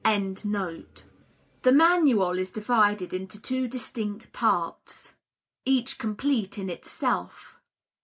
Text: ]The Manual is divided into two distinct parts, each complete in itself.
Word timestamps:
]The 0.03 0.83
Manual 1.71 2.39
is 2.39 2.49
divided 2.49 3.13
into 3.13 3.39
two 3.39 3.67
distinct 3.67 4.33
parts, 4.33 5.13
each 5.63 5.99
complete 5.99 6.57
in 6.57 6.71
itself. 6.71 7.57